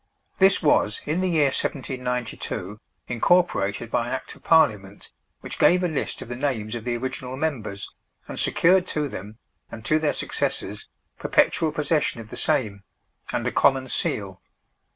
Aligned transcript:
This 0.39 0.63
was, 0.63 0.99
in 1.05 1.21
the 1.21 1.29
year 1.29 1.51
1792, 1.53 2.79
incorporated 3.07 3.91
by 3.91 4.07
an 4.07 4.13
Act 4.13 4.33
of 4.35 4.43
Parliament, 4.43 5.11
which 5.41 5.59
gave 5.59 5.83
a 5.83 5.87
list 5.87 6.23
of 6.23 6.27
the 6.27 6.35
names 6.35 6.73
of 6.73 6.85
the 6.85 6.97
original 6.97 7.37
members, 7.37 7.87
and 8.27 8.39
secured 8.39 8.87
to 8.87 9.07
them, 9.07 9.37
and 9.69 9.85
to 9.85 9.99
their 9.99 10.13
successors, 10.13 10.89
perpetual 11.19 11.71
possession 11.71 12.19
of 12.19 12.31
the 12.31 12.35
same, 12.35 12.81
and 13.31 13.45
a 13.45 13.51
common 13.51 13.87
seal. 13.87 14.41